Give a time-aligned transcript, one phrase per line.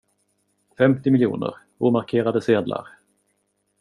[0.79, 1.53] Femtio miljoner,
[1.91, 2.87] omarkerade sedlar.